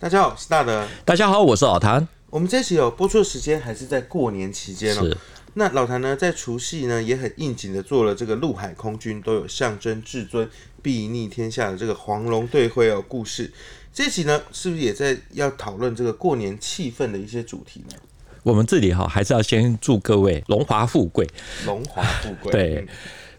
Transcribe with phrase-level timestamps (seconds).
[0.00, 0.88] 大家好，我是大德。
[1.04, 2.08] 大家好，我是老谭。
[2.30, 5.02] 我们这期有播出的时间还是在过年期间哦。
[5.02, 5.14] 是。
[5.52, 10.48] 那老谭呢，在除夕呢也很应景的做了这个陆海空军都有象征至尊、
[10.80, 13.52] 必逆天下的这个黄龙对挥哦故事。
[13.92, 17.96] 这期呢，是不是也在要讨论这个过年气氛的一些主题呢？
[18.42, 21.28] 我们这里哈还是要先祝各位荣华富贵，
[21.66, 22.50] 荣华富贵。
[22.50, 22.88] 对。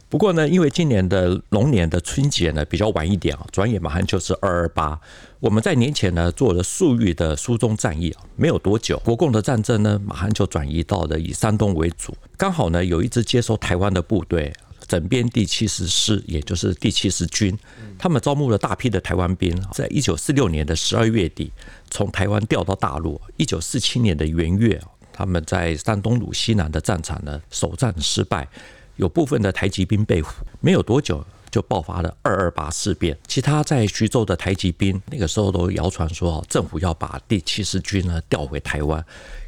[0.10, 5.00] 不过呢，因为今年的龙年的春节呢比较晚一点啊，转眼马上就是二二八。
[5.42, 12.16] 我们在年前呢做了粟裕的苏中战役啊，没有多久，国共的战争呢马上就转移到了以山东为主。
[12.38, 14.54] 刚好呢有一支接收台湾的部队，
[14.88, 17.58] 整编第七十师，也就是第七十军，
[17.98, 21.52] 他们招募了大批的台湾兵，在一九四六年的十二月底
[21.90, 23.20] 从台湾调到大陆。
[23.36, 24.80] 一九四七年的元月，
[25.12, 28.48] 他们在山东鲁西南的战场呢首战失败。
[28.98, 33.18] 有部分的台籍兵被俘，没有多久就爆发了二二八事变。
[33.28, 39.04] 其他在徐州的台籍兵那个时候都谣传说，政府要把第七十军呢调回台湾，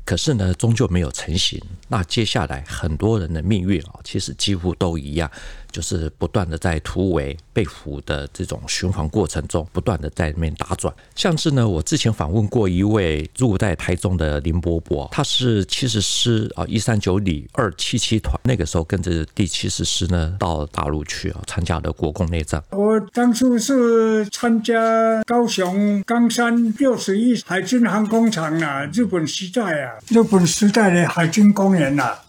[0.06, 1.60] 可是呢终究没有成型。
[1.88, 5.32] 那接下来很多人的命运啊，其实几乎都一样。
[5.74, 10.94] 就是不断的在突围被俘的这种循环过程中，不断的在那边打转。
[11.16, 22.64] 像是呢，我之前访问过一位入在台中的林伯伯，他是七十师啊一三九旅二七七团，那个时候跟着第七十师呢到大陆去啊，参加了国共内战。
[22.70, 32.20] 我当初是参加高雄冈山六十一海军航空厂啊，日本时代啊，日本时代的海军公园啊。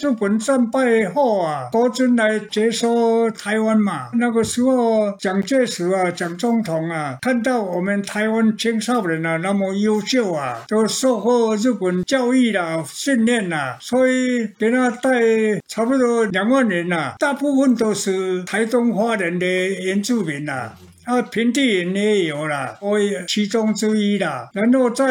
[0.00, 4.10] 日本战败后啊，国军来接收台湾嘛。
[4.14, 15.10] 那个时候，蒋介石啊，蒋总统啊，看到我们台湾青少年啊那么优秀啊，都受过日本教育啦、训练啦，所以给他带
[15.66, 20.72] 差不多两万人呐，大部分都是台东花莲的原住民呐。
[21.08, 24.50] 啊，平地人也有啦，我也其中之一啦。
[24.52, 25.06] 然后在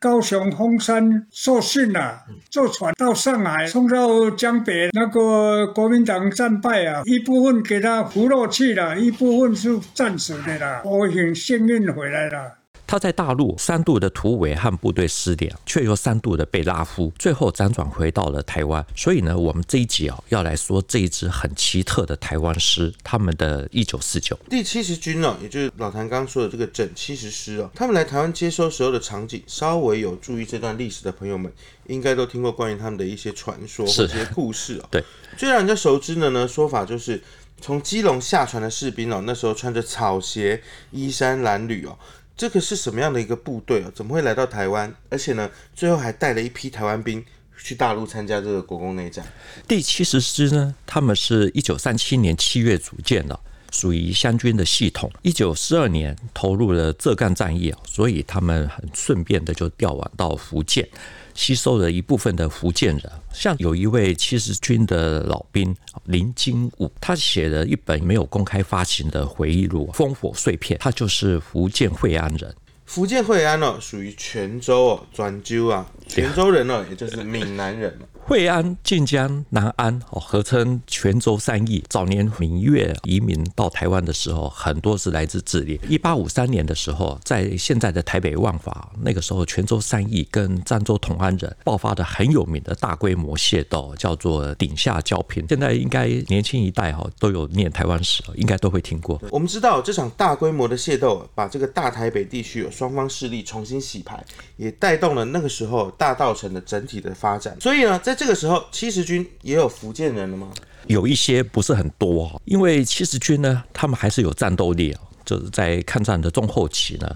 [0.00, 4.88] 高雄峰山受训啦，坐船到上海，送到江北。
[4.92, 10.82] 那个国民党战败啊，一部分给他俘虏去了，一部分是战死的啦。
[10.84, 12.54] 我很幸运回来了。
[12.90, 18.84] 他在大陆三度的突围和部队失联，却又三度的被拉夫，最后辗转回到了台湾。
[18.96, 31.52] 所以呢，我们这一集啊，要来说这一支很奇特的台湾师，他们的一九四九第七十军呢，也就是老谭刚刚说的这个整七十师啊，他们来台湾接收时候的场景，稍微有注意这段历史的朋友们，
[31.86, 34.88] 应该都听过关于他们的一些传说或者一些故事啊。
[34.90, 35.04] 对，
[35.36, 37.22] 最让人家熟知的呢说法就是，
[37.60, 41.96] 从基隆下船的士兵哦，那时候穿着草鞋、衣衫褴褛哦。
[42.40, 43.92] 这个是什么样的一个部队啊？
[43.94, 44.90] 怎么会来到台湾？
[45.10, 47.22] 而且呢，最后还带了一批台湾兵
[47.62, 49.22] 去大陆参加这个国共内战。
[49.68, 53.38] 第七十师呢，他们是一九三七年七月组建的，
[53.70, 55.12] 属于湘军的系统。
[55.20, 60.88] 一九四二年投入了浙赣战役啊，所以他们很顺便的就调往到福建。
[61.34, 65.74] 吸收了一部分的福建人，像有一位七十军的老兵
[66.04, 72.54] 林金武，他写了一本没有公开发行的回忆录《烽火碎片》，他就是福建惠安人。
[72.86, 77.96] 福建惠安哦，属于泉州哦，泉州啊，泉州人哦，也就是闽南人。
[78.22, 81.82] 惠安、晋江、南安哦，合称泉州三邑。
[81.88, 85.80] 早年闽粤移民到台湾的时候，很多是来自这里。
[85.88, 95.44] 一八五三年的时候，在现在的台北万华，那个时候泉州三邑跟漳州同安人爆发的很有名的大规模械斗，叫做顶下交聘。
[95.48, 99.20] 现在应该年轻一代哈都有念台湾史，应该都会听过。
[99.30, 104.24] 我们知道这场大规模的械斗，把这个大台北地区有双方势力重新洗牌，
[104.56, 107.56] 也带动了那个时候大稻城的整体的发展。
[107.60, 110.48] 所以呢，在这个时候，七十军也有福建人了吗？
[110.88, 112.42] 有一些，不是很多。
[112.44, 115.00] 因为七十军呢，他们还是有战斗力啊。
[115.24, 117.08] 就是在抗战的中后期呢，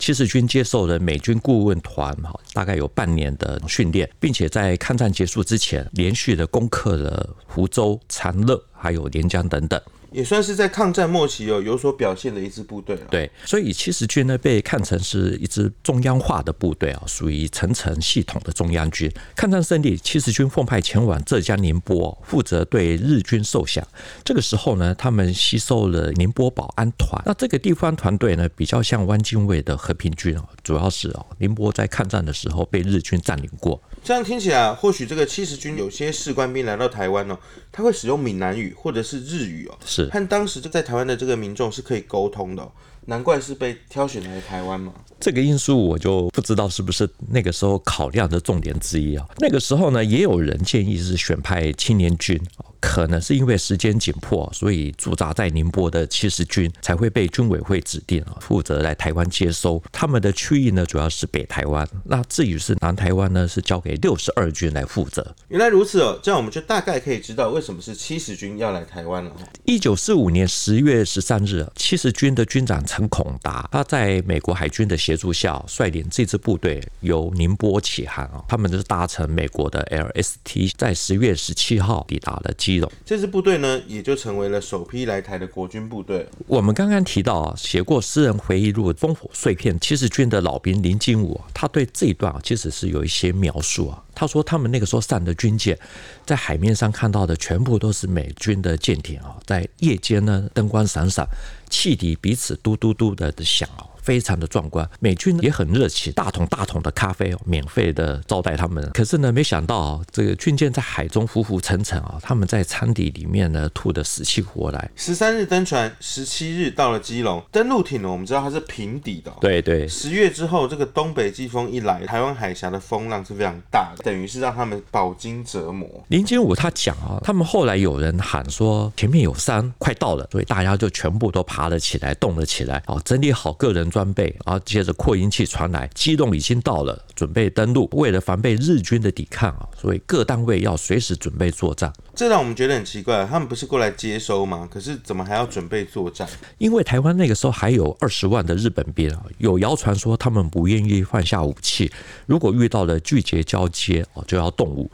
[0.00, 9.80] 七十军接受了美军顾问团哈，大概有半年的训练，并且在抗战结束之前，连续的攻克了福州、长乐还有连江等等。
[10.12, 13.02] 也算是在抗战末期有有所表现的一支部队了。
[13.10, 19.10] 对，所以七十军呢被看成是一支中央化的部队啊，属于层层系统的中央军。
[19.36, 23.86] 抗战胜利，七十军奉派前往浙江宁波，负责对日军受降。
[24.24, 27.22] 这个时候呢，他们吸收了宁波保安团。
[27.24, 33.80] 那这个地方团队呢，比较像汪精卫的和平军啊，主要是哦，宁波在抗战的时候被日军占领过。
[34.02, 37.38] 这样听起来，或许这个七十军有些士官兵来到台湾哦，
[37.70, 42.72] 他会使用闽南语或者是日语哦，是和当时就在台湾的这个民众是可以沟通的哦。
[43.06, 44.92] 难怪是被挑选来台湾嘛。
[45.18, 49.26] 这个因素我就不知道是不是那个时候考量的重点之一啊。
[49.38, 52.40] 那个时候呢，也有人建议是选派青年军。
[52.82, 59.82] 可能是因为时间紧迫，所以驻扎在宁波的七十军才会被军委会指定啊，负责来台湾接收。
[59.92, 61.86] 他们的区域呢，主要是北台湾。
[62.06, 65.36] 那至于是南台湾呢，是交给六十二军来负责。
[65.48, 69.30] 原来如此哦，这样我们就大概可以知道为什么是七十军要来台湾了。
[69.66, 82.90] 一九四五年十月十三日，七十军的军长陈孔达，他在美国海军的协助下，率领这支部队由宁波起航啊，他们就是搭乘美国的 LST，在十月十七号抵达了基隆。
[83.06, 86.26] 这支部队呢，也就成为了首批来台的国军部队。
[86.48, 94.02] 我们刚刚提到啊，写过私人回忆录《烽火碎片》七十军的老兵林金武，他对这一段啊，其实是有一些描述啊。
[94.12, 95.78] 他说，他们那个时候上的军舰，
[96.26, 101.24] 在海面上看到的全部都是美军的舰艇啊，在夜间呢，灯光闪闪，
[101.70, 103.86] 汽笛彼此嘟嘟嘟的响啊。
[104.02, 108.88] 非常的壮观，美军也很热情，大桶大桶的咖啡哦，免费的招待他们。
[108.92, 114.90] 可是呢，没想到啊，这个军舰在海中浮浮沉沉啊，他们在舱底里面呢，吐得死去活来。
[114.96, 119.32] 十三日登船，十七日到了基隆，登陆艇呢，我们知道它是平底的。
[119.40, 119.86] 对对。
[119.86, 125.88] 十月之后，这个东北季风一来，台湾海峡的风浪是非常大的，等于是让他们饱经折磨。
[126.08, 137.88] 林金武他讲啊，他们后来有人喊说前面有山，快到了，所以大家就全部都爬了起来，动了起来，哦，整理好个人装备，然后接着扩音器传来，机动已经到了，准备登陆。
[137.92, 141.92] 为了防备日军的抵抗啊，所以各单位要随时准备作战。
[142.14, 144.68] 这让我们觉得很奇怪，他们不是过来接收吗？
[144.70, 146.28] 可是怎么还要准备作战？
[146.58, 151.90] 因为台湾那个时候还有二十万的日本兵啊，有谣传说他们不愿意放下武器，
[152.26, 154.90] 如果遇到了拒绝交接哦，就要动武。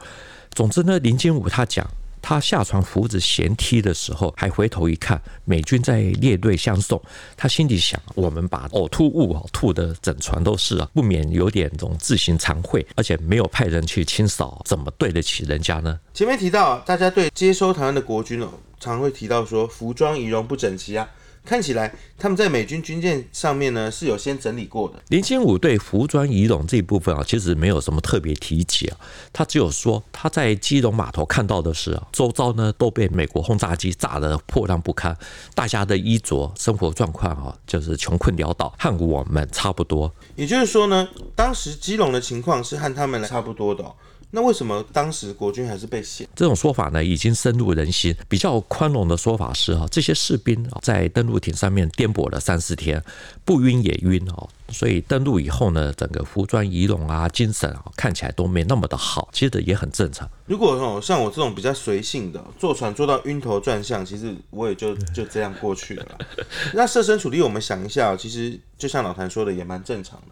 [0.51, 1.87] 总之呢，林金武他讲。
[2.29, 7.01] 他下船扶着舷梯的时候，还回头一看，美军在列队相送。
[7.37, 15.97] 他心里想：我们把呕吐物吐的整船都是啊，不免有点这种自行惭愧，而且没有派人去清扫，怎么对得起人家呢？
[16.13, 21.07] 前面提到，大家对接收台湾的国军哦，常会提到说服装仪容不整齐啊。
[21.47, 24.95] 看起来他们在美军军舰上面呢是有先整理过的。
[25.07, 28.97] 林金武对服装仪容这一部分啊，其实没有什么特别提及啊，
[29.31, 35.17] 他只有说他在基隆码头看到的是啊，周遭呢都被美国轰炸机炸得破烂不堪，
[35.55, 40.13] 大家的衣着生活状况啊，就是穷困潦倒，和我们差不多。
[40.35, 43.85] 也就是说呢，当时基隆的情况是和他们差不多的。
[44.31, 46.27] 那为什么当时国军还是被陷？
[46.35, 48.15] 这种说法呢，已经深入人心。
[48.27, 53.01] 比较宽容的说法是哈，这些士兵啊，在登陆艇上面颠簸了三四天，
[53.45, 54.49] 不晕也晕哦。
[54.69, 60.29] 所以登陆以后呢，整个服装仪容啊、精神啊，看起来都没那么的好，其实也很正常。
[60.45, 66.17] 如果哦，像我这种比较随性的，坐船坐到晕头转向，其实我也就就这样过去了。
[66.73, 70.27] 那设身处地，我们想一下，其实就像老谭说的，也蛮正常的。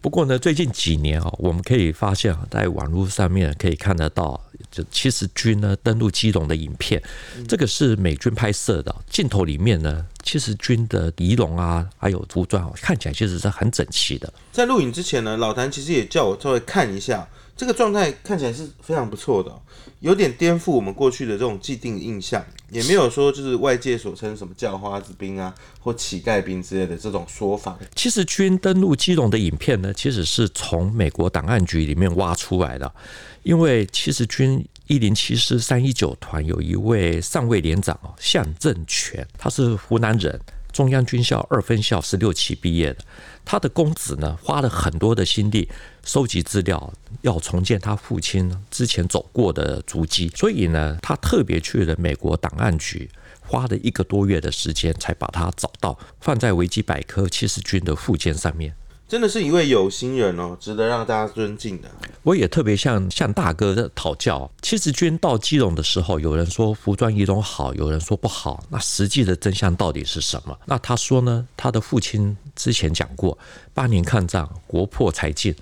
[0.00, 4.40] 不过呢，最近几年啊，我们可以发现啊，在网络上面可以看得到，
[4.70, 7.02] 就七十军呢登陆基隆的影片，
[7.48, 10.06] 这个是美军拍摄的，镜头里面呢。
[10.22, 14.30] 七十军的仪容啊，还有服装，看起来其实是很整齐的。
[14.52, 17.26] 在录影之前呢，老谭其实也叫我稍微看一下，
[17.60, 19.54] 这个状态看起来是非常不错的，
[19.98, 27.78] 有点颠覆我们过去的这种既定印象，也没有说就是外界所称什么叫花子兵啊或乞丐兵之类的这种说法。
[27.94, 32.90] 七十军登陆基隆的影片呢，其实是从美国档案局里面挖出来的，
[33.42, 34.66] 因为七十军。
[34.86, 40.40] 一零七师三一九团有一位上尉连长哦，向正权，他是湖南人，
[40.72, 43.04] 中央军校二分校十六期毕业的。
[43.44, 45.68] 他的公子呢，花了很多的心力
[46.04, 46.92] 收集资料，
[47.22, 53.08] 要重建他父亲之前走过的足迹，所以呢，他特别去了美国档案局，
[53.40, 58.74] 花了一个多月的时间才把他找到，放在维基百科七十军的附件上面。
[59.06, 61.90] 真的是一位有心人哦，值得让大家尊敬的。
[62.22, 64.48] 我也特别向向大哥的讨教。
[64.62, 68.62] 七十军到基隆的时候，有人说服装仪容好，有人说不好。
[68.70, 70.56] 那实际的真相到底是什么？
[70.64, 73.36] 那他说呢，他的父亲之前讲过，
[73.74, 75.52] 八年抗战，国破财尽，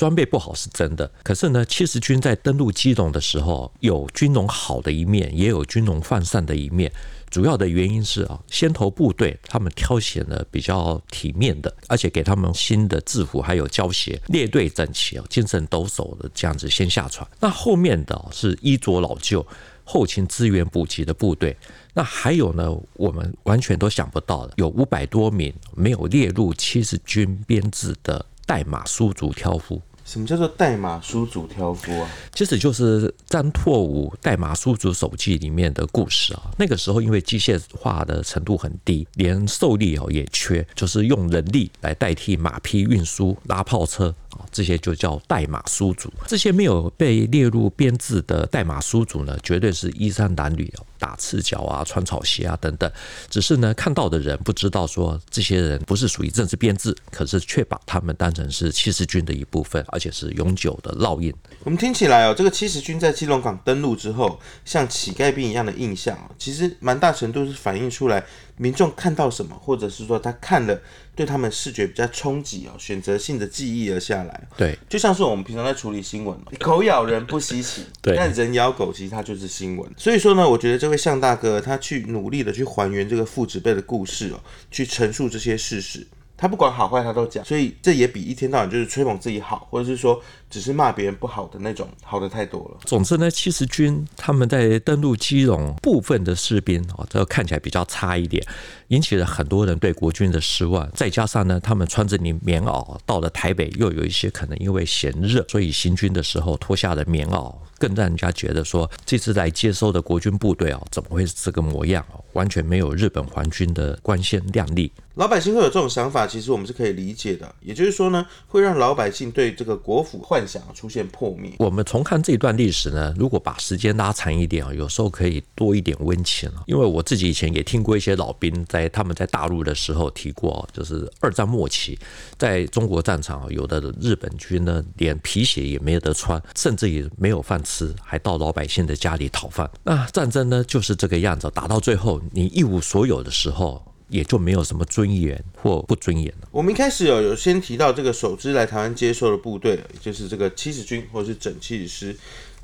[0.00, 1.06] 装备不好是真的。
[1.22, 6.90] 可是呢，七十军在登陆基隆的时候，有军容好的一面，也有军容涣散的一面。
[7.28, 17.28] 主要的原因是啊，先头部队他们挑选了比较体面的，而且给他们新的制服还有胶鞋，列队整齐，精神抖擞的这样子先下船。
[17.38, 19.46] 那后面的是衣着老旧、
[19.84, 21.54] 后勤资源补给的部队。
[21.92, 29.80] 那还有呢，我们完全都想不到的，有五百多名没有列入七十军编制的代码书族挑夫。
[30.10, 32.10] 什么叫做代码书组挑夫啊？
[32.34, 36.50] 其实就是张拓武《代码书组手记》里面的故事啊。
[36.58, 46.12] 那个时候因为机械化的程度很低，连受力哦也缺，就是用人力来代替马匹运输、拉炮车啊，这些就叫代码书组。
[46.26, 52.90] 这些没有被列入编制的代码书组呢，绝对是衣衫褴褛、打赤脚啊、穿草鞋啊等等。
[53.28, 61.32] 只是呢，看到的人不知道说这些人不是属于正式编制，可是却把他们当成是七十军的一部分，而且是永久的烙印。
[61.64, 68.24] 我们听起来哦，这个七十军在基隆港登陆之后，像乞丐兵一样的印象，其实蛮大程度是反映出来
[68.56, 70.80] 民众看到什么，或者是说他看了
[71.20, 74.48] 对他们视觉比较冲击哦，选择性的记忆了下来。
[74.56, 79.86] 对，就像是我们平常在处理新闻，狗咬人不稀奇， 对，但人咬狗其实它就是新闻。
[79.98, 86.06] 所以说呢，我觉得这位向大哥他去努力的去还原这个父子辈的故事哦，去陈述这些事实。
[86.40, 90.18] 他不管好坏，他都讲，所以这也比一天到晚就是吹捧自己好，或者是说
[90.48, 92.78] 只是骂别人不好的那种好的太多了。
[92.86, 98.42] 总之呢，七十军他们在登陆基隆，部分的士兵哦，这看起来比较差一点，
[98.88, 100.90] 引起了很多人对国军的失望。
[100.92, 107.54] 再加上呢，他们穿着你棉袄到了台北，又有一些可能因为嫌热，所以行军的时候脱下了棉袄。
[107.80, 112.22] 更让人家觉得说，这次来接收的国军部队哦，怎么会是这个模样哦？
[112.34, 114.92] 完全没有日本皇军的光鲜亮丽。
[115.14, 117.52] 老百姓会有这种想法，其实我们是可以理解的。
[117.60, 121.52] 也就是说呢，会让老百姓对这个国府幻想出现破灭。
[121.58, 126.50] 我们重看这一段历史呢，如果把时间拉长一点啊，有时候可以多一点温情。
[126.66, 131.98] 因为我自己以前也听过一些老兵在他们在大陆的时候提过，就是二战末期，
[132.38, 137.69] 在中国战场有的日本军呢，连皮鞋也没得穿，甚至也没有饭吃。
[138.02, 146.48] 还到老百姓的家里讨饭，那战争呢就是这个样子，打到最后你一无所有的时候，也就没有什么尊严或不尊严了。
[146.50, 152.16] 我们一开始有有先提到这个首支来台湾接受的部队，就是这个七十军或者是整七十师。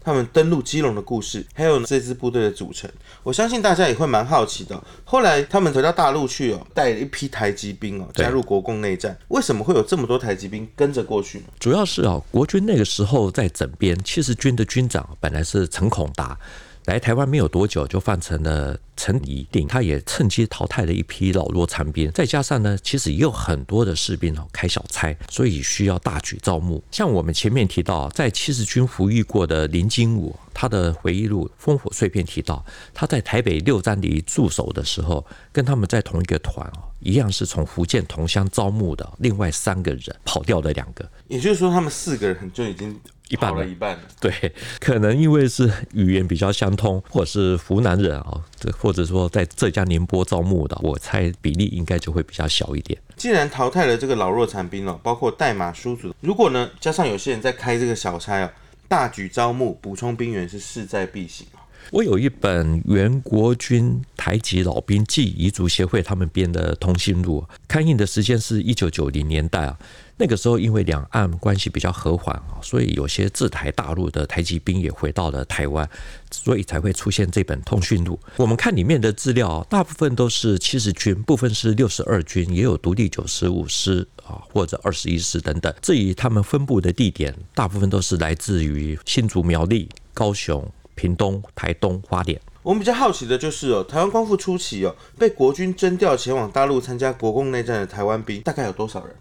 [0.07, 2.89] 他们登陆基隆的故事，还有这支部队的组成，
[3.25, 4.81] 我相信大家也会蛮好奇的。
[5.03, 9.19] 后来他们回到大陆去哦，带了一批台籍兵哦，加入国共内战。
[9.27, 11.47] 为什么会有这么多台籍兵跟着过去呢？
[11.59, 16.39] 主要是啊，国军那个时候在整编，七十军的军长本来是陈孔达。
[16.87, 22.11] 来台湾没有多久，就换成了陈仪定，他也趁机淘汰了一批老弱残兵。
[22.13, 26.83] 再加上呢，其实也有很多的士兵哦开小差，所以需要大举招募。
[26.93, 32.65] 像我们前面提到，在七十军服役过的林金武，他的回忆录《烽火碎片》提到，
[32.95, 42.97] 他在台北六张犁驻守的时候，跟他们在同一个团哦，一样是从福建同乡招募的，另外三个人跑掉了两个，也就是说，他们四个人就已经。
[43.29, 44.03] 一半了，一半了。
[44.21, 44.33] 对，
[44.79, 48.41] 可能因为是语言比较相通，或者是湖南人啊，
[48.79, 52.99] 或者说在浙江宁波招募的，我猜比例应该就会比较小一点。
[53.17, 58.53] 既然淘汰了这个老弱残兵了，包括代码书组，如果呢加上有些人在开这个小差啊，
[58.89, 61.47] 大举招募补充兵员是势在必行。
[61.93, 69.79] 我有一本原国军台籍老兵暨遗族协会他们编的通讯录，刊印的时间是一九九零年代啊。
[70.19, 75.87] 那个时候，因为两岸关系比较和缓啊，所以有些自台大陆的台籍兵也回到了台湾，
[76.31, 78.19] 所以才会出现这本通讯录。
[78.37, 85.75] 我们看里面的资料，大部分都是七十军，部分是六十二军，也有独立九十五师啊，或者二十一师等等。
[85.83, 92.41] 至于他们分布的地点，大部分都是来自于新竹苗栗、高雄、屏东、台东、花莲。
[92.63, 99.15] 我们比较好奇的就是哦，台湾光复初期哦，被国军征调前往大陆参加国共内战的台湾兵，大概有多少人？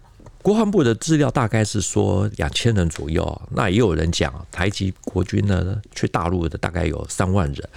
[0.46, 7.68] 国防部的资料大概是说两千人左右，那也有人讲台籍国军呢去大陆的大概有三万人。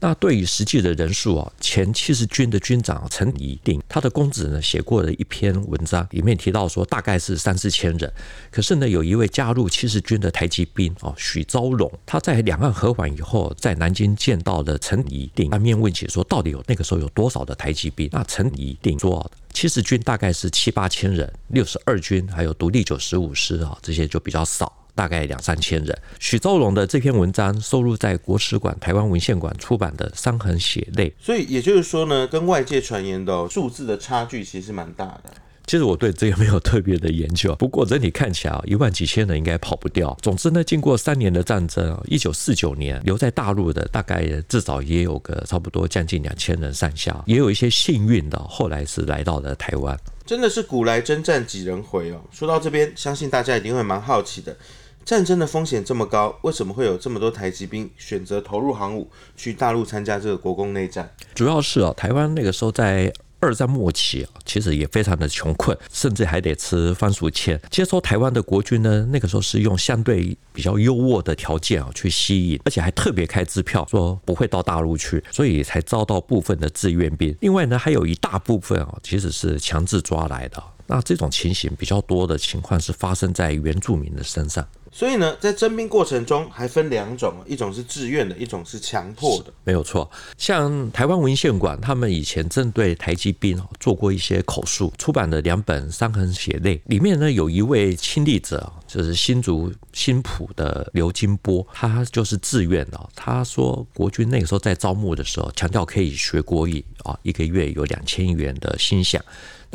[0.00, 8.12] 那对于实际的人数啊，前七十军的军长陈仪定他的公子呢写过了一篇文章，里面提到说大概是三四千人。
[8.50, 18.08] 可是呢，有一位加入七十军的台籍兵哦许昭荣，他在两岸和缓以后，在南京见到了陈仪定，当面问起说到底有那个时候有多少的台籍兵？
[18.10, 19.30] 那陈仪定说。
[19.56, 25.98] 七十军大概是七八千人，六十二军还有独立九十五师啊，这些就比较少，大概两三千人。
[26.20, 35.32] 许昭荣的这篇文章收录在国史馆台湾文献馆出版的《伤痕血泪》，所以也就是说呢，跟外界传言的数字的差距其实蛮大的。
[35.66, 40.16] 其实我对这个没有特别的研究， 不过整体看起来啊，一万几千人应该跑不掉。
[40.22, 49.98] 总之呢，经过三年的战争啊，一九四九年留在大陆的大概至少也有个差不多将近两千人上下，也有一些幸运的，后来是来到了台湾。
[50.24, 52.20] 真的是古来征战几人回哦。
[52.30, 54.56] 说到这边，相信大家一定会蛮好奇的。
[55.04, 61.08] 战争的风险这么高，为什么会有这么多台籍兵选择投入航母去大陆参加这个国共内战？
[61.32, 67.60] 主要是啊，台湾那个时候在二战末期啊，其实也非常的穷困，甚至还得吃番薯签。
[67.70, 77.36] 接收台湾的国军呢，那个时候是用相对比较优渥的条件啊去吸引，而且还特别开支票说不会到大陆去，所以才遭到部分的志愿兵。
[77.40, 80.62] 另外呢，还有一大部分啊，其实是强制抓来的。
[80.86, 84.66] 那这种情形比较多的情况是发生在原住民的身上。
[84.92, 89.52] 所以呢，在征兵过程中还分两种，一种是自愿的，一种是强迫的。
[89.62, 102.98] 没有错，像台湾文献馆，他们以前针对台籍兵做过一些口述，出版的两本《伤痕血泪》里面呢，有一位亲历者，就是新竹新浦的刘金波，他就是自愿的。
[103.14, 109.20] 他说，国军那个时候在招募的时候，强调可以学国语啊，一个月有两千元的薪饷。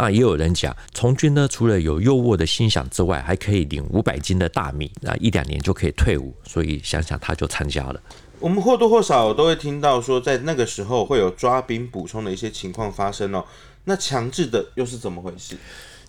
[0.02, 6.34] 那也有人讲，从军呢，除了有优渥的薪饷之外，还可以领五百斤的大米，那一两年就可以退伍。
[6.44, 8.02] 所以想想他就参加了。
[8.40, 13.46] 我们或多或少都会听到说，在那个时候会有抓兵补充的一些情况发生哦。
[13.84, 15.56] 那强制的又是怎么回事？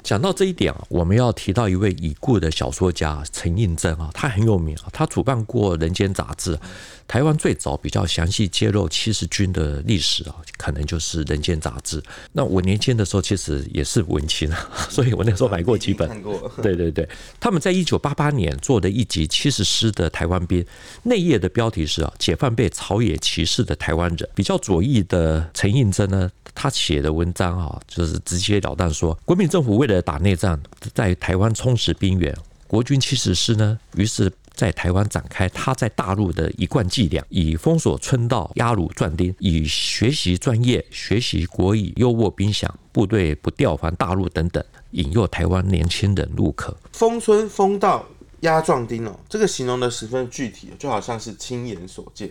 [0.03, 6.59] 讲到这一点啊，我们要提到一位已故的小说家陈映真啊，他很有名啊，他主办过《人间》杂志，
[7.07, 12.03] 台湾最早比较详细揭露七十军的历史啊，可能就是《人间》杂志。
[12.33, 16.09] 那我年轻的时候其实也是文青啊， 所以我那时候买过几本。
[16.09, 16.51] 看过。
[16.63, 20.65] 对对对，他们在一九八八年做的一集七十师的台湾兵，
[21.05, 24.29] 内页的标题是啊，解放被朝野歧视的台湾人。
[24.35, 30.59] 比较左翼的陈映真呢，他写的文章啊，就是直截了当说，国民政府为了打内战，
[30.95, 32.35] 在台湾充实兵源，
[32.67, 46.77] 国军七十师呢，于是在台湾展开他在大陆的一贯伎俩，以封锁村道、押虏壮丁，以学习专业、学习国语、优渥兵饷、部队不调还大陆等等，引诱台湾年轻人入课。
[46.93, 48.07] 封村、封道、
[48.41, 52.31] 压壮丁哦，这个形容的十分具体，就好像是亲眼所见。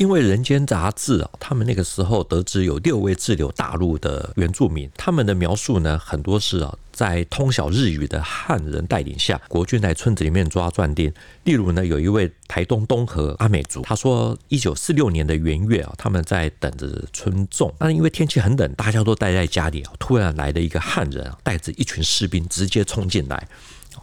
[0.00, 11.12] 因为《人间》杂志啊，他们那个时候得知有六位滞留大陆的原住民，他们的描述呢，很多是啊，在通晓日语的汉人带领下，国军在村子里面抓壮丁。
[11.44, 23.46] 例如呢，有一位台东东河阿美族，他说，一九四六年的元月啊，他们在等着村种，那因为天气很冷，大家都待在家里啊，突然来了一个汉人啊，带着一群士兵直接冲进来。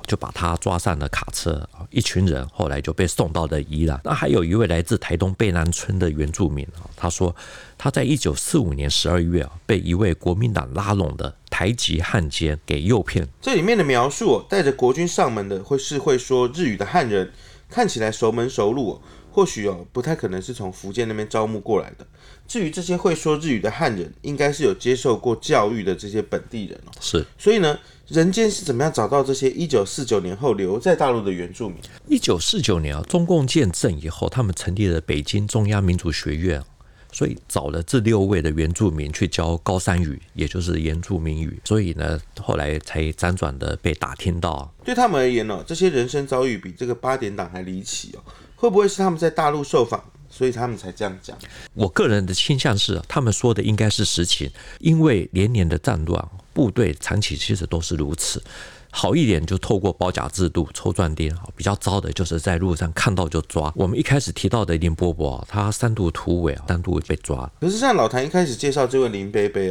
[0.08, 4.00] 就把他抓上了卡车，一群人后来就被送到了宜兰。
[4.06, 7.36] 那还有一位来自台东贝南村的原住民啊，他说
[7.78, 13.28] 他在一九四五年十二月啊，被一位国民党拉拢的台籍汉奸给诱骗。
[13.42, 17.32] 这里面的描述，带着国军上门的会是会说日语的汉人，
[17.70, 22.08] 看起来熟门熟路，或许哦不太可能是从福建那边招募过来的。
[22.48, 26.92] 至于这些会说日语的汉人，应该是有接受过教育的这些本地人哦。
[27.00, 27.78] 是，所以呢。
[28.10, 31.78] 人间是怎么样找到这些一九四九年后留在大陆的原住民？
[32.08, 36.64] 一九四九年啊，中共建政以后，他们成立了北京中央民族学院，
[37.12, 41.60] 所以找了这六位的原住民去教高山语，也就是原住民语。
[41.66, 44.74] 所以呢，后来才辗转的被打听到。
[44.86, 48.24] 对他们而言呢，这些人生遭遇比这个八点档还离奇哦。
[48.56, 50.02] 会不会是他们在大陆受访？
[50.30, 51.38] 所以他们才这样讲。
[51.74, 58.42] 我个人的倾向是，他们说的应该是实情，因为连年的战乱，部队长期其实都是如此。
[58.90, 63.72] 好一点就透过包甲制度抽壮丁，比较糟的就是在路上看到就抓。
[63.76, 67.52] 我们一开始提到的林伯伯，他三度突围，三度被抓。
[67.60, 69.62] 可是像老谭一开始介绍这位林伯伯，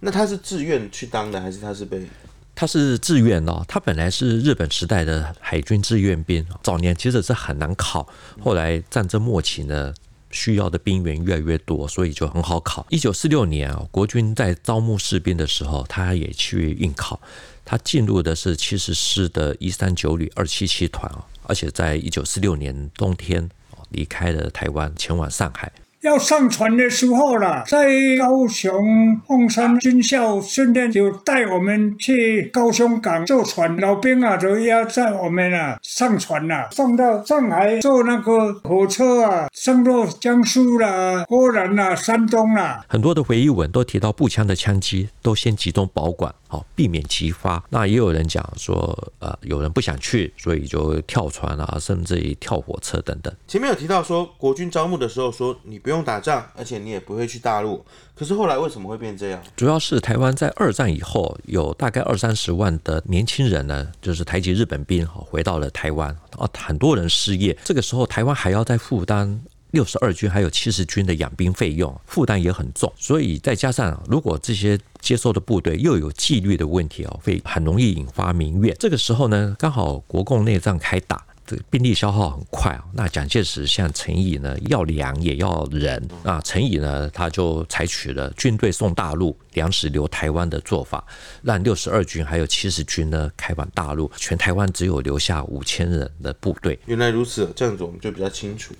[0.00, 2.06] 那他是自愿去当的，还是他是被？
[2.54, 8.06] 他是自愿哦，他本来是日本时代的海军志愿兵，早年其实是很难考，
[8.40, 9.92] 后来战争末期呢。
[10.36, 12.86] 需要的兵员越来越多，所以就很好考。
[12.90, 17.18] 一九四六年啊，国军在招募士兵的时候，他也去应考。
[17.64, 23.48] 他进入的是七十师的一三九旅二七七团啊，而且在一九四六年冬天
[23.88, 25.72] 离开了台湾，前往上海。
[26.02, 33.76] 要上船的时候了，在高雄凤山军校训练，就带我们去高雄港坐船。
[33.78, 42.84] 老兵啊，就要载我们啊上船了，上到上海坐那个火车啊，上到江苏啦、河南啦、山东啦。
[42.88, 46.32] 很多的回忆文都提到步枪的枪机都先集中保管。
[46.56, 47.62] 好，避免激发。
[47.68, 53.34] 那也有人讲说，呃，有人不想去，所以就跳船啊，甚至于跳火车等等。
[53.46, 57.84] 前面有提到说，国军招募的时候说，你不用打仗，而且你也不会去大陆。
[58.14, 59.42] 可是后来为什么会变这样？
[59.54, 67.56] 主要是台湾在二战以后，有大概二三十万的年轻人呢，就是台籍日本兵，回到了台湾啊，很多人失业。
[67.64, 69.40] 这个时候，台湾还要再负担。
[69.76, 78.74] 六十二军还有七十军的养兵费用负担也很重，所以再加上如果这些接收的部队又有纪律的问题哦，会很容易引发民怨。
[78.78, 82.82] 这个时候呢，刚好国共内战开打，这个兵力消耗很快啊。
[82.94, 86.40] 那蒋介石像陈毅呢，要粮也要人啊。
[86.42, 91.04] 陈毅呢，他就采取了军队送大陆，粮食留台湾的做法，
[91.42, 96.78] 让六十二军还有七十军呢开往大陆，全台湾只有留下五千人的部队。
[96.86, 98.72] 原来如此，这样子我们就比较清楚。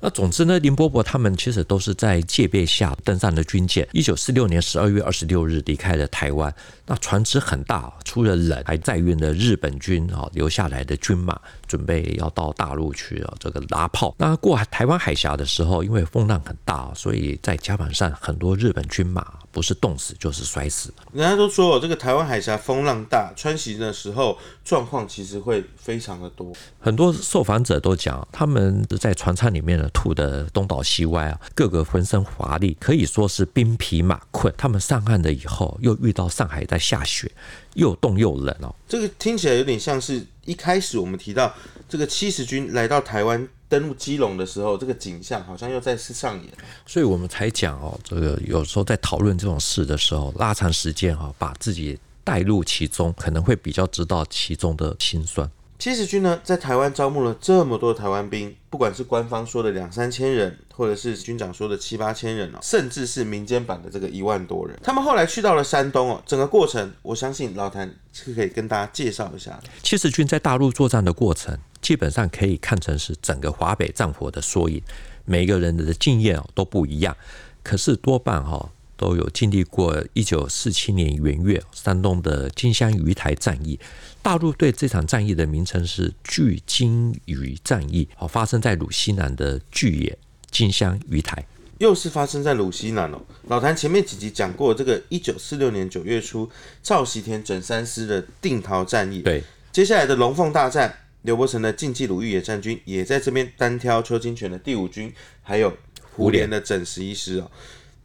[0.00, 3.86] 那总之呢，林伯伯他们其实都是在戒备下登上了军舰。
[3.92, 6.52] 一九四六年十二月二十六日离开了台湾。
[6.90, 14.12] 那船只很大，除了人，还载运了日本军啊留下来的军马，准备要到大陆去啊这个拉炮。
[14.18, 20.92] 那过台湾海峡的时候，因为风浪很大，所以在甲板上很多日本军马不是冻死就是摔死。
[21.12, 26.52] 人家都说这个台湾海峡风浪大，穿行的时候状况其实会非常的多。
[26.80, 34.52] 很多受访者都讲，他们在船舱里面呢吐的东倒西歪啊，个个浑身乏力，可以说是兵疲马困。
[34.58, 37.30] 他们上岸了以后，又遇到上海在下雪，
[37.74, 38.74] 又冻又冷哦。
[38.88, 41.54] 这个听起来有点像是一开始我们提到
[41.88, 46.52] 这个七十军来到台湾登陆基隆的时候，这个景象好像又再次上演。
[46.86, 55.48] 所以我们才讲哦，这个有时候在讨论这种事的时候，拉长时间哈，把自己带入其中，可能会比较知道其中的辛酸。
[55.80, 64.78] 七十军呢，在台湾招募了这么多台湾兵，不管是官方说的两三千人，或者是军长说的七八千人哦，甚至是民间版的这个一万多人。
[64.82, 69.62] 他们后来去到了山东哦，整个过程，我相信老谭是可以跟大家介绍一下的。
[69.82, 74.82] 七十军在大陆作战的过程，基本上可以看成是整个华北战火的缩影。
[75.24, 77.16] 每个人的经验哦都不一样，
[77.62, 83.80] 可是多半哈都有经历过一九四七年元月山东的金乡鱼台战役。
[84.20, 90.18] 大陆对这场战役的名称是巨金鱼战役，好，发生在鲁西南的巨野、
[90.50, 91.42] 金乡、鱼台，
[91.78, 93.22] 又是发生在鲁西南哦。
[93.48, 96.50] 老谭前面几集讲过这个一九四六年九月初
[96.82, 105.10] 赵喜田整三师的定陶战役，对，接下来的龙凤大战，刘伯承的晋冀鲁豫野战军也在这边单挑邱清泉的第五军，
[105.42, 105.74] 还有
[106.12, 107.50] 胡琏的整十一师哦，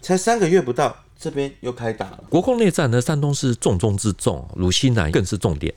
[0.05, 0.95] 才三个月不到。
[1.17, 2.23] 这边又开打了。
[2.29, 5.73] 国共内战呢，山东是重中之重，鲁西南更是重点。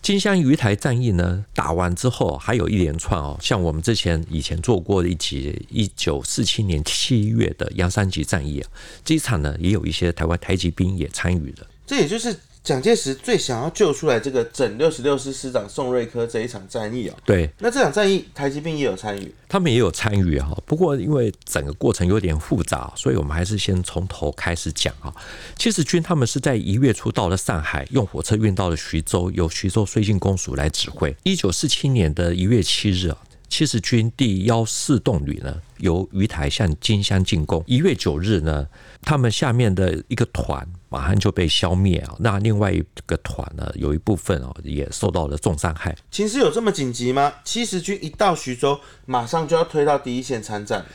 [0.00, 8.70] 金乡鱼台战役呢，打完之后还有一连串哦，像我们之前以前做过的一集，一九四七年七月的杨三吉战役啊，
[9.04, 11.66] 这一场呢也有一些台湾台籍兵也参与了。
[11.84, 12.34] 这也就是。
[12.66, 20.52] 蒋介石最想要救出来这个整六十六师师长宋瑞珂这一场战役啊，对，那这场战役台籍兵也有参与，他们也有参与哈。
[20.66, 25.14] 不过因为整个过程有点复杂，所以我们还是先从头开始讲啊。
[25.56, 31.14] 七十军他们是在一月初到了上海，用火车运到了徐州，由徐州绥靖公署来指挥。
[31.22, 33.16] 一九四七年的一月七日啊，
[33.48, 37.62] 七十军第幺四动旅呢，由鱼台向金乡进攻。
[37.68, 38.66] 一月九日呢，
[39.02, 40.68] 他们下面的一个团。
[40.96, 42.16] 马上就被消灭啊！
[42.20, 45.94] 那另外一个团呢，有一部分哦也受到了重伤害。
[46.10, 47.30] 情势有这么紧急吗？
[47.44, 50.86] 七十军一到徐州，马上就要推到第一线参战。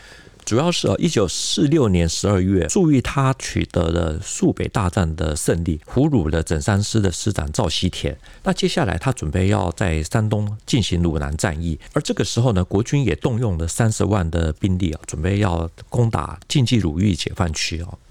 [0.44, 8.18] 主要是哦，一九四六年十二月，粟裕他取得了肃北大战的胜利，俘虏了整三师的师长赵锡田。
[8.44, 18.00] 那接下来他准备要在山东进行鲁南战役，而这个时候呢，国军也动用了三十万的兵力啊，准备要攻打晋冀鲁豫解放区哦，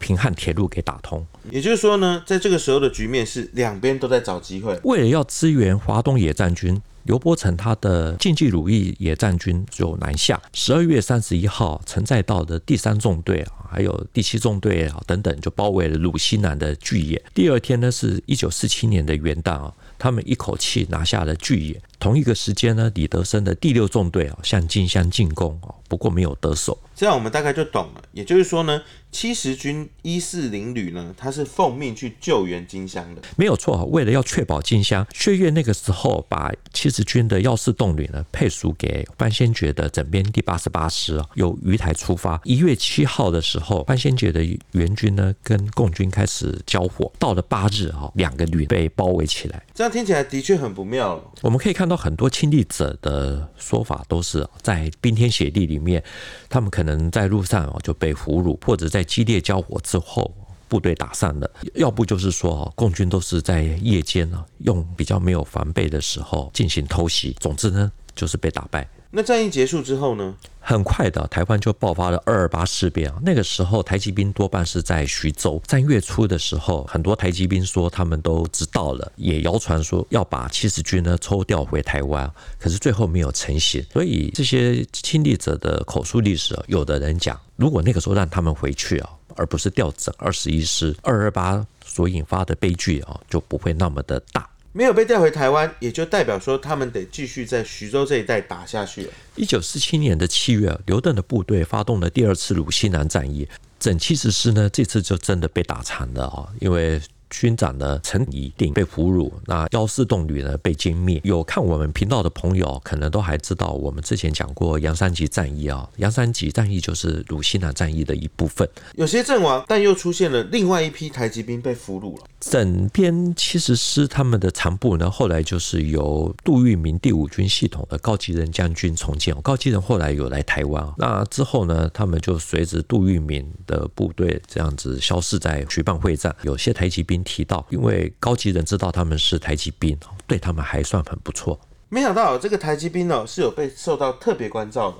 [0.00, 4.76] 平汉铁路给打通，也就是说呢，在这个时候的局面是两边都在找机会。
[4.82, 10.40] 为了要支援华东野战军，刘伯承他的晋冀鲁豫野战军就南下。
[10.52, 17.22] 十二月三十一号，陈再道的第三纵队啊，还有第七纵队啊等等，就包围了鲁西南的巨野。
[17.34, 21.80] 第二天呢，是一九四七年的元旦啊，他们一口气拿下了巨野。
[22.00, 26.76] 同一个时间呢，李德生的第六纵队啊向金乡进攻啊，不过没有得手。
[26.96, 28.02] 这样我们大概就懂了。
[28.12, 28.82] 也就是说呢，
[29.12, 33.84] 七十军一四零旅呢，他是奉命去救援金乡的，没有错。
[33.86, 42.40] 为了要确保金乡，薛岳那个时候把七十军的幺四动旅呢配属给范先觉的整编第八十八师啊，由鱼台出发。
[42.44, 47.10] 一月七号的时候，范先觉的援军呢跟共军开始交火。
[47.18, 49.62] 到了八日啊，两个旅被包围起来。
[49.74, 51.22] 这样听起来的确很不妙。
[51.42, 56.02] 我们可以看到很多亲历者的说法都是在冰天雪地里面，
[56.48, 60.32] 他们可能在路上就被俘虏，或者在激烈交火之后
[60.68, 67.36] 部队打散了，要不就是说共军都是在夜间用比较没有防备的时候进行偷袭。
[67.40, 68.88] 总之呢，就是被打败。
[69.12, 70.34] 那战役结束之后呢？
[70.60, 73.18] 很快的，台湾就爆发了二二八事变啊。
[73.22, 75.60] 那个时候，台籍兵多半是在徐州。
[75.66, 83.84] 三月初的时候，很多台籍兵说他们都知道了，也谣传说要把七十军呢抽调回台湾，可是最后没有成型。
[83.92, 94.48] 所以这些亲历者的口述历史，有的人讲，如果那个时候让他们回去啊，而不是调整二十一师，二二八所引发的悲剧啊，就不会那么的大。
[94.72, 99.12] 没有被调回台湾，也就代表说他们得继续在徐州这一带打下去了。
[99.36, 107.00] 一九四七年的七月，刘邓的部队发动了第二次鲁西南战役，整七十师呢，这次就真的被打残了啊，因为。
[107.30, 111.20] 军长呢，陈以定被俘虏，那幺四洞旅呢被歼灭。
[111.24, 118.68] 有看我们频道的朋友，可能都还知道，我们之前讲过杨三吉战役啊，杨三吉战役就是鲁西南战役的一部分。
[118.96, 122.24] 有些阵亡，但又出现了另外一批台籍兵被俘虏了。
[122.40, 129.34] 整编七十师他们的残部呢，后来就是由杜聿明第五军系统的高吉仁将军重建。
[129.42, 136.34] 高吉仁后来有来台湾，那之后呢，他们就随着杜聿明的部队这样子消失在徐蚌会战。
[136.42, 141.58] 有些台籍兵提到，因为高级人知道他们是台籍兵，对他们还算很不错。
[141.88, 144.96] 没想到这个台籍兵呢，是有被受到特别关照的。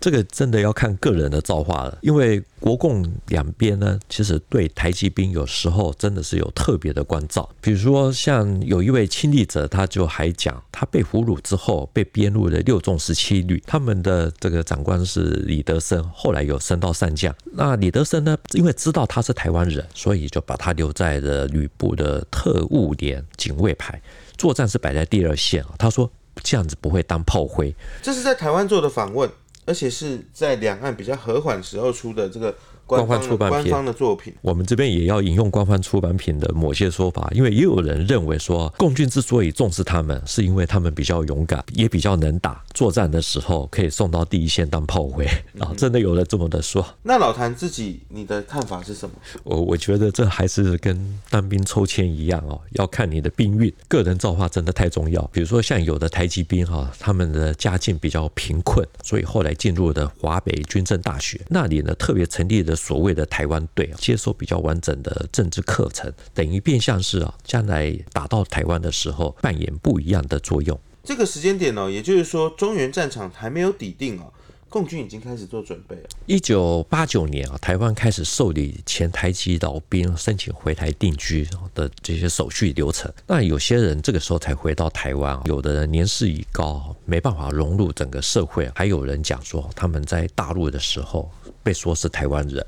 [0.00, 7.48] 这个真的要看个人的造化了，因为国共两边呢，其实对台籍兵有时候真的是有特别的关照。
[7.60, 17.34] 比如说，像有一位亲历者，他就还讲，他被俘虏之后被编入了六纵十七旅，他们的这个长官是李德生，后来有升到上将。
[17.52, 24.00] 那李德生呢，因为知道他是台湾人，所以就把他留在了旅部的特务连警卫排，
[24.36, 25.64] 作战是摆在第二线。
[25.78, 26.10] 他说
[26.42, 27.74] 这样子不会当炮灰。
[28.02, 29.28] 这是在台湾做的访问。
[29.66, 45.26] 而且是在两岸比较和缓时候出的这个官方出版官方的作品，我们这边也要引用官方出版品的某些说法，因为也有人认为说，共军之所以重视他们，是因为他们比较勇敢，也比较能打，作战的时候可以送到第一线当炮灰
[45.58, 46.86] 啊，真的有人这么的说。
[47.02, 49.16] 那老谭自己，你的看法是什么？
[49.42, 55.20] 我我觉得这还是跟当兵抽签一样哦，要看你的兵运，个人造化真的太重要。
[55.32, 62.75] 比如说像有的台籍兵哈，他们的家境比较贫困，所以后来进入的华北军政大学，那里呢特别成立的。
[62.76, 70.78] 所谓的台湾队接受比较完整的政治课程，等于变相是啊，将来打到台湾的时候扮演不一样的作用。
[71.02, 74.26] 这个时间点呢，也就是说中原战场还没有抵定啊，
[74.68, 76.02] 共军已经开始做准备了。
[76.26, 83.08] 一九八九年啊，台湾开始受理前台籍老兵申请回台定居的这些手续流程。
[83.26, 91.30] 那有些人这个时候才回到台湾，有的人年事已高，没办法融入整个社会，还有人讲说他们在大陆的时候。
[91.66, 92.64] 被说是台湾人，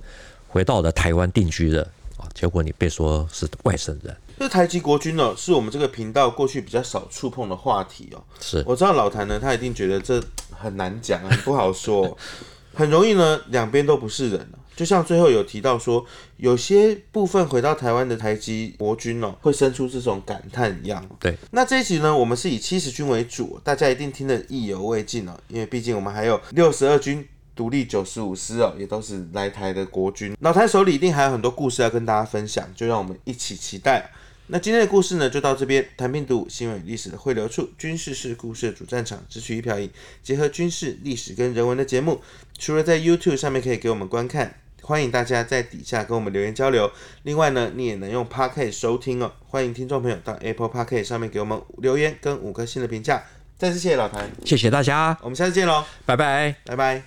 [0.48, 1.82] 回到了台湾定居了
[2.16, 4.16] 啊，结果你被说是外省人。
[4.40, 8.20] 这台籍国军呢，是我们这个频道过去比较少触碰的话题哦。
[8.40, 12.18] 是，我知道老谭呢，他一定觉得这很难讲，很不好说，
[12.74, 14.48] 很容易呢，两边都不是人。
[14.74, 16.04] 就像最后有提到说，
[16.38, 21.08] 有些部分回到台湾的台籍国军哦，会生出这种感叹一样。
[21.20, 27.24] 对，那这一集呢，我们是以七十军为主，大家一定听得意犹未尽哦，因为毕竟我们还有六十二军。
[27.58, 30.36] 独立九十五师哦，也都是来台的国军。
[30.42, 34.08] 老谭手里一定还有很多故事要跟大家分享，就让我们一起期待。
[34.46, 35.84] 那今天的故事呢，就到这边。
[35.96, 39.90] 谈病毒，新闻与历史的汇流处，军事是故事的主战场，只取一瓢饮，
[40.22, 42.20] 结合军事、历史跟人文的节目。
[42.56, 46.88] 除了在 YouTube 上面可以给我们观看，欢迎大家在底下跟我们留言交流。
[47.24, 49.32] 另外呢，你也能用 Podcast 收听哦。
[49.48, 53.24] 欢迎听众朋友到 Apple Podcast 上面给我们留言跟五颗星的评价。
[53.58, 57.02] 再次谢谢老谭，谢谢大家，我们下次见喽，拜拜，拜拜。